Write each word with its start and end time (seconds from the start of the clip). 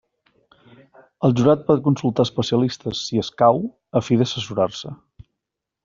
El 1.27 1.35
jurat 1.41 1.61
pot 1.67 1.83
consultar 1.89 2.25
especialistes, 2.29 3.05
si 3.11 3.23
escau, 3.27 3.63
a 4.01 4.07
fi 4.09 4.19
d'assessorar-se. 4.23 4.97